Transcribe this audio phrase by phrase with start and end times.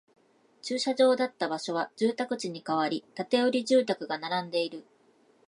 [0.63, 4.83] 駐車場だった場所は住宅地に変わり、建売住宅が並んでいる